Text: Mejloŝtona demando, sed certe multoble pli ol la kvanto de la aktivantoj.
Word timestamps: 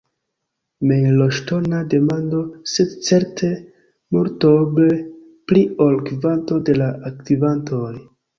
Mejloŝtona 0.91 1.81
demando, 1.91 2.39
sed 2.75 2.95
certe 3.09 3.51
multoble 4.17 4.89
pli 5.53 5.63
ol 5.87 5.95
la 6.01 6.09
kvanto 6.09 6.61
de 6.71 6.77
la 6.83 6.91
aktivantoj. 7.13 7.95